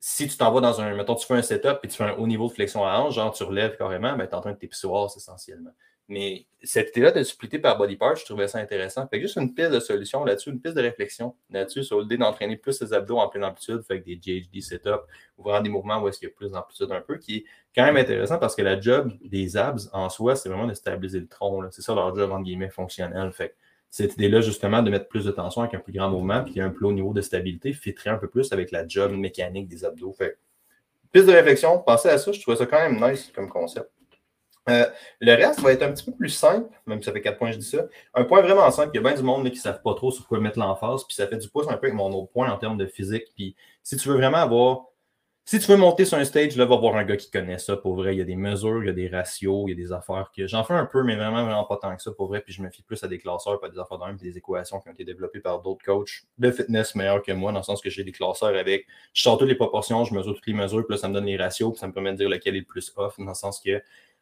[0.00, 2.14] si tu t'en vas dans un, mettons, tu fais un setup et tu fais un
[2.14, 4.52] haut niveau de flexion à hanche, genre tu relèves carrément, ben, tu es en train
[4.52, 5.72] de t'épissoir essentiellement.
[6.08, 9.08] Mais cette idée-là de splitter par body part, je trouvais ça intéressant.
[9.08, 12.56] Fait juste une piste de solution là-dessus, une piste de réflexion là-dessus sur l'idée d'entraîner
[12.56, 15.00] plus ses abdos en pleine amplitude, fait des GHD setup,
[15.36, 17.44] ou vraiment des mouvements où est-ce qu'il y a plus d'amplitude un peu, qui est
[17.74, 21.18] quand même intéressant parce que la job des abs en soi, c'est vraiment de stabiliser
[21.18, 21.68] le tronc.
[21.72, 23.32] C'est ça leur job, entre guillemets, fonctionnel.
[23.32, 23.56] Fait
[23.90, 26.70] cette idée-là, justement, de mettre plus de tension avec un plus grand mouvement, puis un
[26.70, 30.12] plus haut niveau de stabilité, fitterait un peu plus avec la job mécanique des abdos.
[30.12, 30.38] Fait
[31.12, 33.90] piste de réflexion, pensez à ça, je trouvais ça quand même nice comme concept.
[34.68, 34.84] Euh,
[35.20, 37.52] le reste va être un petit peu plus simple, même si ça fait quatre points,
[37.52, 37.86] je dis ça.
[38.14, 40.10] Un point vraiment simple, il y a bien du monde qui ne savent pas trop
[40.10, 42.50] sur quoi mettre l'emphase, puis ça fait du pouce un peu avec mon autre point
[42.50, 43.26] en termes de physique.
[43.34, 44.86] Puis si tu veux vraiment avoir
[45.48, 47.76] si tu veux monter sur un stage, là, va voir un gars qui connaît ça
[47.76, 48.16] pour vrai.
[48.16, 50.32] Il y a des mesures, il y a des ratios, il y a des affaires
[50.36, 52.40] que j'en fais un peu, mais vraiment, vraiment pas tant que ça pour vrai.
[52.40, 54.80] Puis je me fie plus à des classeurs, pas des affaires d'un, puis des équations
[54.80, 57.80] qui ont été développées par d'autres coachs de fitness meilleurs que moi, dans le sens
[57.80, 58.86] que j'ai des classeurs avec.
[59.12, 61.26] Je sors toutes les proportions, je mesure toutes les mesures, puis là, ça me donne
[61.26, 63.34] les ratios, puis ça me permet de dire lequel est le plus off, dans le
[63.34, 63.80] sens que,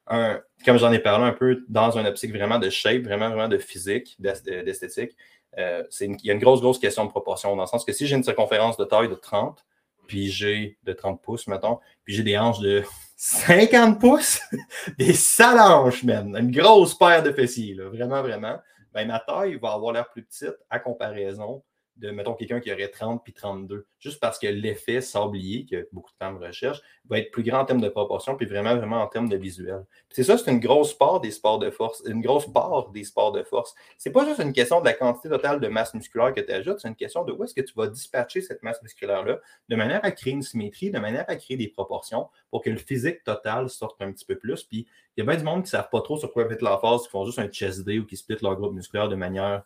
[0.09, 3.49] un, comme j'en ai parlé un peu, dans un optique vraiment de shape, vraiment, vraiment
[3.49, 5.17] de physique, d'esthétique,
[5.57, 8.07] euh, il y a une grosse, grosse question de proportion, dans le sens que si
[8.07, 9.65] j'ai une circonférence de taille de 30,
[10.07, 12.83] puis j'ai de 30 pouces, mettons, puis j'ai des hanches de
[13.17, 14.41] 50 pouces,
[14.99, 18.59] des sales hanches, man, une grosse paire de fessiers, là, vraiment, vraiment,
[18.93, 21.63] ben, ma taille va avoir l'air plus petite à comparaison
[21.97, 26.11] de, mettons, quelqu'un qui aurait 30 puis 32, juste parce que l'effet sablier, que beaucoup
[26.11, 29.07] de femmes recherchent, va être plus grand en termes de proportion, puis vraiment, vraiment en
[29.07, 29.85] termes de visuel.
[30.11, 33.33] C'est ça, c'est une grosse part des sports de force, une grosse part des sports
[33.33, 33.75] de force.
[33.99, 36.81] C'est pas juste une question de la quantité totale de masse musculaire que tu ajoutes,
[36.81, 40.05] c'est une question de où est-ce que tu vas dispatcher cette masse musculaire-là, de manière
[40.05, 43.69] à créer une symétrie, de manière à créer des proportions pour que le physique total
[43.69, 44.65] sorte un petit peu plus.
[44.65, 46.65] Puis il y a bien du monde qui ne savent pas trop sur quoi mettre
[46.65, 49.15] la force, qui font juste un chest day ou qui split leur groupe musculaire de
[49.15, 49.63] manière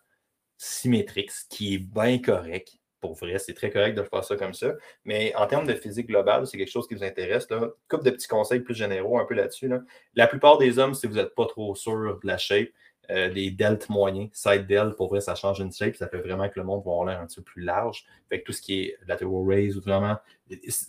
[0.59, 2.75] symétrique, ce qui est bien correct.
[3.01, 4.75] Pour vrai, c'est très correct de faire ça comme ça.
[5.05, 7.49] Mais en termes de physique globale, c'est quelque chose qui vous intéresse.
[7.49, 7.69] Là.
[7.89, 9.71] Couple de petits conseils plus généraux un peu là-dessus.
[10.15, 12.69] La plupart des hommes, si vous n'êtes pas trop sûr de la shape,
[13.11, 16.47] euh, des delts moyens, side delt, pour vrai, ça change une shape, ça fait vraiment
[16.49, 18.05] que le monde va avoir l'air un petit peu plus large.
[18.29, 20.17] Fait que tout ce qui est lateral raise ou vraiment.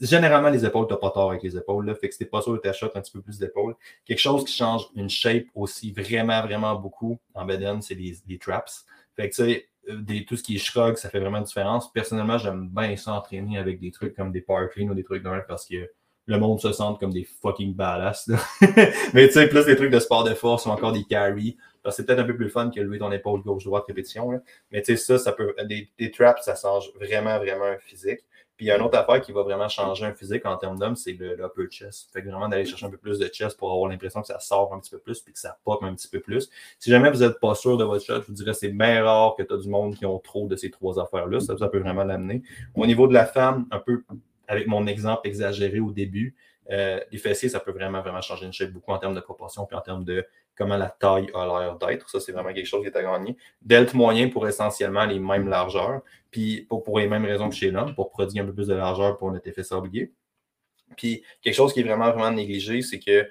[0.01, 1.85] Généralement, les épaules, tu n'as pas tort avec les épaules.
[1.85, 3.73] Là, fait que si pas sûr de ta shot un petit peu plus d'épaules.
[4.03, 8.37] Quelque chose qui change une shape aussi vraiment, vraiment beaucoup en Beden, c'est les, les
[8.37, 8.85] traps.
[9.19, 11.91] Fait que, tu sais, euh, tout ce qui est shrug, ça fait vraiment une différence.
[11.91, 15.67] Personnellement, j'aime bien s'entraîner avec des trucs comme des power ou des trucs d'un parce
[15.67, 15.89] que
[16.27, 18.29] le monde se sent comme des fucking badass.
[19.13, 21.57] Mais tu sais, plus des trucs de sport de force ou encore des carry.
[21.83, 24.31] Parce que c'est peut-être un peu plus fun que lever ton épaule gauche-droite répétition.
[24.31, 24.39] Là.
[24.71, 25.53] Mais tu sais, ça, ça peut.
[25.65, 28.19] Des, des traps, ça change vraiment, vraiment physique.
[28.59, 30.77] Puis il y a une autre affaire qui va vraiment changer un physique en termes
[30.77, 32.09] d'homme, c'est le, upper chest.
[32.11, 34.37] Fait que vraiment d'aller chercher un peu plus de chest pour avoir l'impression que ça
[34.41, 36.49] sort un petit peu plus puis que ça pop un petit peu plus.
[36.77, 39.35] Si jamais vous n'êtes pas sûr de votre shot, je vous dirais c'est bien rare
[39.37, 41.39] que tu as du monde qui ont trop de ces trois affaires-là.
[41.39, 42.41] Ça, ça peut vraiment l'amener.
[42.75, 44.03] Au niveau de la femme, un peu
[44.49, 46.35] avec mon exemple exagéré au début,
[46.69, 49.65] euh, les fessiers, ça peut vraiment, vraiment changer une shape beaucoup en termes de proportion
[49.65, 50.25] puis en termes de
[50.59, 52.09] comment la taille a l'air d'être.
[52.09, 53.37] Ça, c'est vraiment quelque chose qui est à gagner.
[53.61, 57.95] Delta moyen pour essentiellement les mêmes largeurs, puis pour, les mêmes raisons que chez l'homme,
[57.95, 60.11] pour produire un peu plus de largeur pour notre effet sablier.
[60.97, 63.27] Puis quelque chose qui est vraiment, vraiment négligé, c'est que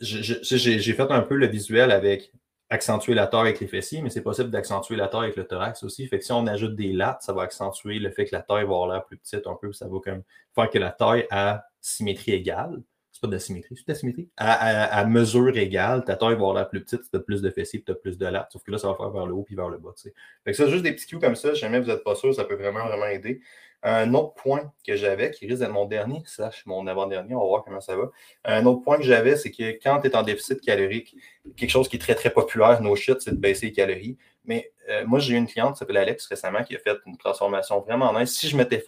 [0.00, 2.30] j'ai fait un peu le visuel avec
[2.68, 5.82] accentuer la taille avec les fessiers, mais c'est possible d'accentuer la taille avec le thorax
[5.84, 6.06] aussi.
[6.06, 8.64] Fait que si on ajoute des lattes, ça va accentuer le fait que la taille
[8.64, 10.22] va avoir l'air plus petite un peu, ça va comme
[10.54, 12.82] faire que la taille a symétrie égale
[13.22, 14.28] pas de la symétrie, c'est de la symétrie.
[14.36, 17.82] À, mesure égale, ta taille va avoir l'air plus petite, tu as plus de fessiers,
[17.82, 18.50] tu as plus de lattes.
[18.50, 19.94] Sauf que là, ça va faire vers le haut puis vers le bas.
[19.96, 20.12] Fait
[20.50, 22.44] que ça, juste des petits cues comme ça, si jamais vous n'êtes pas sûr, ça
[22.44, 23.40] peut vraiment, vraiment aider.
[23.84, 27.46] Un autre point que j'avais, qui risque d'être mon dernier, sache mon avant-dernier, on va
[27.46, 28.10] voir comment ça va.
[28.44, 31.16] Un autre point que j'avais, c'est que quand tu es en déficit calorique,
[31.56, 34.18] quelque chose qui est très, très populaire, no shit, c'est de baisser les calories.
[34.44, 37.16] Mais euh, moi, j'ai eu une cliente qui s'appelle Alex récemment qui a fait une
[37.16, 38.36] transformation vraiment nice.
[38.36, 38.80] Si je m'étais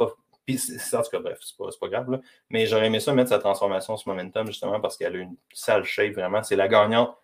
[0.46, 0.61] puis,
[0.92, 2.11] en tout cas, bref, c'est pas, pas grave.
[2.11, 2.20] Là.
[2.50, 5.85] Mais j'aurais aimé ça mettre sa transformation sur Momentum, justement, parce qu'elle a une sale
[5.85, 6.42] shape, vraiment.
[6.42, 7.16] C'est la gagnante.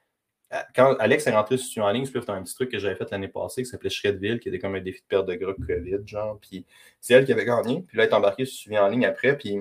[0.52, 3.10] Euh, quand Alex est rentré sur en ligne, c'est un petit truc que j'avais fait
[3.10, 6.06] l'année passée qui s'appelait Shredville, qui était comme un défi de perte de gras COVID,
[6.06, 6.38] genre.
[6.40, 6.66] Puis
[7.00, 7.82] c'est elle qui avait gagné.
[7.86, 9.36] Puis là, elle est embarquée sur en ligne après.
[9.36, 9.60] Puis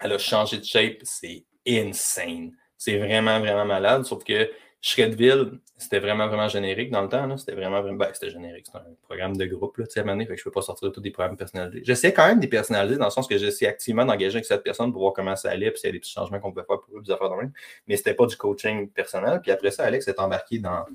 [0.00, 0.98] elle a changé de shape.
[1.02, 2.52] C'est insane.
[2.76, 4.04] C'est vraiment, vraiment malade.
[4.04, 4.50] Sauf que
[4.82, 7.36] Shredville, c'était vraiment, vraiment générique dans le temps.
[7.36, 7.98] C'était vraiment, vraiment.
[7.98, 8.66] Ben, c'était générique.
[8.66, 10.94] C'était un programme de groupe, là, à fait que je ne peux pas sortir de
[10.94, 11.82] tous des programmes personnalisés.
[11.84, 14.90] J'essaie quand même des personnaliser dans le sens que j'essaie activement d'engager avec cette personne
[14.92, 16.80] pour voir comment ça allait, puis s'il y a des petits changements qu'on peut faire
[16.80, 17.52] pour eux, des affaires de même.
[17.88, 19.40] Mais c'était pas du coaching personnel.
[19.42, 20.86] Puis après ça, Alex est embarqué dans,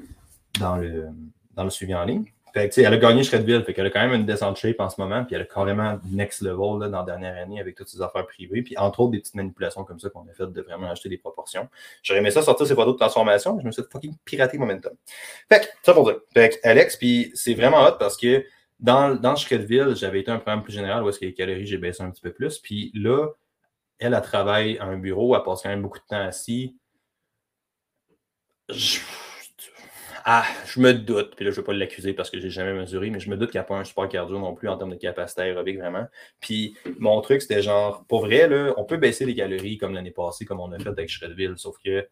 [0.60, 1.08] dans, le,
[1.54, 2.26] dans le suivi en ligne.
[2.56, 5.02] Fait elle a gagné Shredville, fait qu'elle a quand même une descente shape en ce
[5.02, 8.02] moment, puis elle a carrément next level là, dans la dernière année avec toutes ses
[8.02, 10.90] affaires privées, puis entre autres des petites manipulations comme ça qu'on a fait de vraiment
[10.90, 11.68] acheter des proportions.
[12.02, 14.94] J'aurais aimé ça sortir ces photos de transformation, mais je me suis fucking piraté momentum.
[15.50, 16.22] Fait que, ça pour dire.
[16.34, 18.46] Fait que Alex, puis c'est vraiment hot parce que
[18.80, 21.78] dans, dans Shredville, j'avais été un programme plus général où est-ce que les calories, j'ai
[21.78, 23.28] baissé un petit peu plus, puis là,
[24.00, 26.78] elle, a travaillé à un bureau, elle passe quand même beaucoup de temps assis.
[28.70, 29.00] Je
[30.28, 32.50] ah, je me doute, puis là, je ne vais pas l'accuser parce que je n'ai
[32.50, 34.68] jamais mesuré, mais je me doute qu'il n'y a pas un support cardio non plus
[34.68, 36.08] en termes de capacité aérobique, vraiment.
[36.40, 40.10] Puis mon truc, c'était genre, pour vrai, là, on peut baisser les calories comme l'année
[40.10, 42.08] passée, comme on a fait avec Shredville, sauf que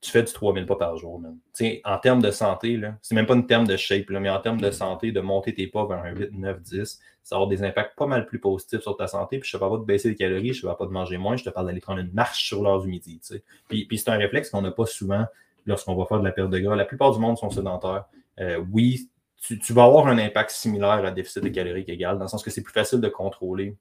[0.00, 1.38] tu fais du 3000 pas par jour, même.
[1.84, 4.60] en termes de santé, c'est même pas une terme de shape, là, mais en termes
[4.60, 7.98] de santé, de monter tes pas vers un 8, 9, 10, ça avoir des impacts
[7.98, 9.38] pas mal plus positifs sur ta santé.
[9.38, 11.18] Puis je te parle pas de baisser les calories, je te parle pas de manger
[11.18, 13.20] moins, je te parle d'aller prendre une marche sur l'heure du midi.
[13.68, 15.26] Puis, puis c'est un réflexe qu'on n'a pas souvent
[15.68, 16.74] lorsqu'on va faire de la perte de gras.
[16.74, 18.06] La plupart du monde sont sédentaires.
[18.40, 22.28] Euh, oui, tu, vas avoir un impact similaire à déficit de calorique égal, dans le
[22.28, 23.76] sens que c'est plus facile de contrôler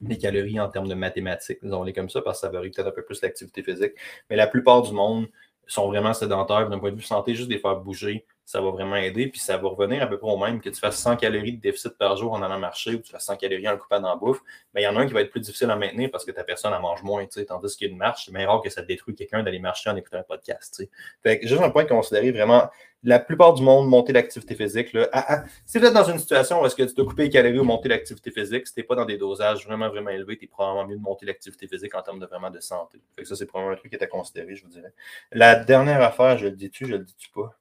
[0.00, 2.92] les calories en termes de mathématiques, disons-les comme ça, parce que ça varie peut-être un
[2.92, 3.92] peu plus l'activité physique.
[4.28, 5.28] Mais la plupart du monde
[5.68, 6.68] sont vraiment sédentaires.
[6.68, 9.28] D'un point de vue santé, juste les faire bouger, ça va vraiment aider.
[9.28, 11.60] Puis ça va revenir à peu près au même que tu fasses 100 calories de
[11.60, 14.16] déficit par jour en allant marcher ou tu fasses 100 calories en coupant dans la
[14.16, 14.40] bouffe.
[14.74, 16.30] Mais il y en a un qui va être plus difficile à maintenir parce que
[16.32, 17.24] ta personne en mange moins.
[17.26, 19.96] Tandis qu'il y a une marche, c'est rare que ça détruit quelqu'un d'aller marcher en
[19.96, 20.82] écoutant un podcast.
[21.22, 22.68] Fait que juste un point de considérer vraiment
[23.04, 24.92] la plupart du monde, monter l'activité physique.
[24.92, 27.24] Là, ah, ah, si vous êtes dans une situation où est-ce que tu dois couper
[27.24, 30.10] les calories ou monter l'activité physique, si tu n'es pas dans des dosages vraiment, vraiment
[30.10, 33.00] élevés, tu es probablement mieux de monter l'activité physique en termes de vraiment de santé.
[33.16, 34.92] Fait que ça, c'est probablement un truc qui est à considérer, je vous dirais.
[35.32, 37.56] La dernière affaire, je le dis-tu, je le dis-tu pas?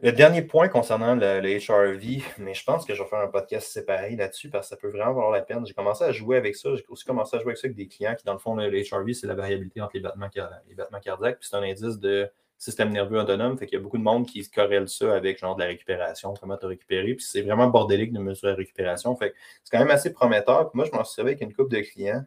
[0.00, 3.68] Le dernier point concernant le, HRV, mais je pense que je vais faire un podcast
[3.72, 5.64] séparé là-dessus parce que ça peut vraiment valoir la peine.
[5.66, 6.74] J'ai commencé à jouer avec ça.
[6.76, 8.68] J'ai aussi commencé à jouer avec ça avec des clients qui, dans le fond, le,
[8.68, 10.28] HRV, c'est la variabilité entre les battements,
[10.68, 11.38] les battements cardiaques.
[11.38, 13.56] Puis c'est un indice de système nerveux autonome.
[13.56, 16.34] Fait qu'il y a beaucoup de monde qui corrèle ça avec genre de la récupération,
[16.38, 17.14] comment tu récupéré.
[17.14, 19.16] Puis c'est vraiment bordélique de mesurer la récupération.
[19.16, 20.70] Fait que c'est quand même assez prometteur.
[20.74, 22.22] Moi, je m'en suis servi avec une couple de clients.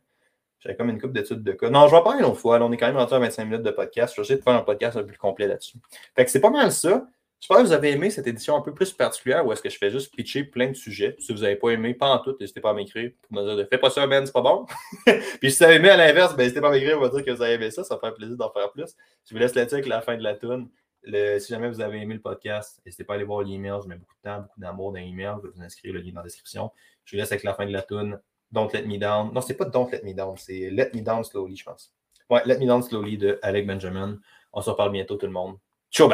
[0.60, 1.70] J'avais comme une couple d'études de cas.
[1.70, 2.60] Non, je vais pas une autre fois.
[2.62, 4.16] on est quand même rentré à 25 minutes de podcast.
[4.16, 5.78] Je vais essayer de faire un podcast un peu plus complet là-dessus.
[6.16, 7.06] Fait que c'est pas mal ça.
[7.40, 9.78] J'espère que vous avez aimé cette édition un peu plus particulière où est-ce que je
[9.78, 11.16] fais juste pitcher plein de sujets.
[11.20, 13.68] Si vous n'avez pas aimé, pas en tout, n'hésitez pas à m'écrire pour me dire
[13.70, 14.66] Fais pas ça, Ben, c'est pas bon.
[15.40, 17.24] Puis si vous avez aimé à l'inverse, ben, n'hésitez pas à m'écrire pour me dire
[17.24, 17.86] que vous avez aimé ça.
[17.86, 18.94] Ça me fait plaisir d'en faire plus.
[19.26, 20.68] Je vous laisse là-dessus avec la fin de la tune.
[21.06, 23.80] si jamais vous avez aimé le podcast, n'hésitez pas à aller voir l'email.
[23.84, 25.36] Je mets beaucoup de temps, beaucoup d'amour dans l'email.
[25.42, 26.72] Je vais vous inscrire le lien dans la description.
[27.06, 28.20] Je vous laisse avec la fin de la tune.
[28.52, 29.32] Don't Let Me Down.
[29.34, 31.94] Non, c'est pas Don't Let Me Down, c'est Let Me Down Slowly, je pense.
[32.30, 34.20] Ouais, Let Me Down Slowly de Alec Benjamin.
[34.52, 35.58] On se reparle bientôt, tout le monde.
[35.92, 36.10] Ciao,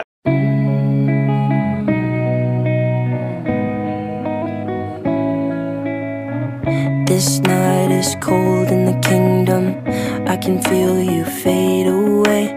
[7.15, 9.81] This night is cold in the kingdom.
[10.27, 12.47] I can feel you fade away.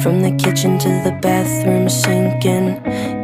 [0.00, 2.68] From the kitchen to the bathroom sinking.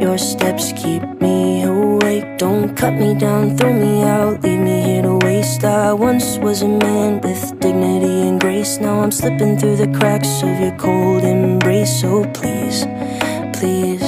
[0.01, 2.37] Your steps keep me awake.
[2.37, 5.63] Don't cut me down, throw me out, leave me here to waste.
[5.63, 8.77] I once was a man with dignity and grace.
[8.77, 12.01] Now I'm slipping through the cracks of your cold embrace.
[12.01, 12.83] So please,
[13.57, 14.03] please.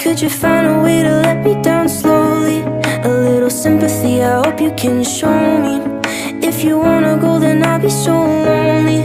[0.00, 2.23] Could you find a way to let me down slowly?
[3.44, 5.74] Little sympathy, I hope you can show me.
[6.40, 9.00] If you wanna go, then I'll be so lonely.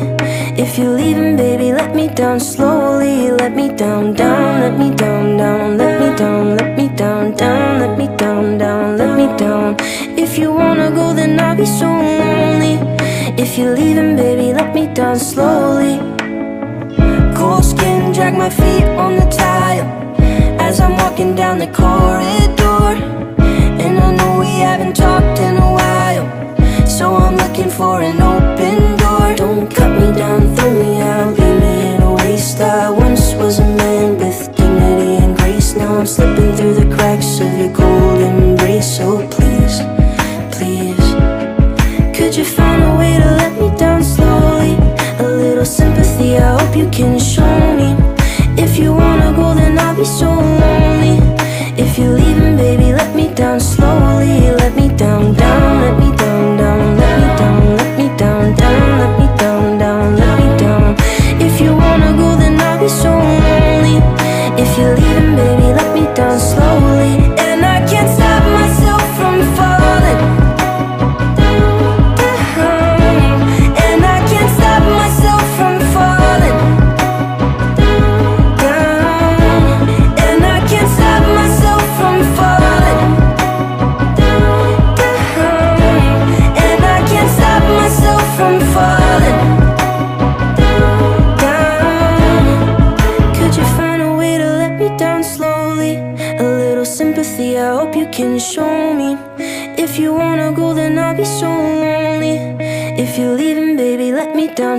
[0.56, 3.32] If you're leaving, baby, let me down slowly.
[3.32, 7.80] Let me down, down, let me down, down, let me down, let me down, down,
[7.82, 9.76] let me down, down, let me down.
[10.18, 12.76] If you wanna go, then I'll be so lonely.
[13.44, 16.00] If you're leaving, baby, let me down slowly.
[17.36, 19.79] Cold skin, drag my feet on the tile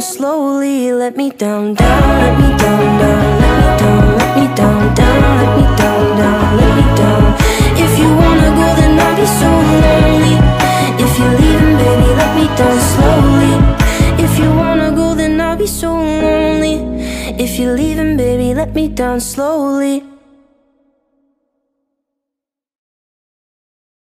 [0.00, 0.92] down slowly.
[0.92, 5.22] Let me down, down, let me down, down Let me down, let me down, down
[5.40, 7.22] Let me down, down, let me down.
[7.84, 9.50] If you wanna go, then I'll be so
[9.84, 10.36] lonely.
[11.04, 13.54] If you're leaving, baby, let me down slowly.
[14.24, 16.76] If you wanna go, then I'll be so lonely.
[17.44, 20.09] If you're leaving, baby, let me down slowly